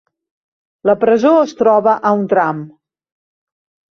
[0.89, 2.63] La presó es troba a un tram.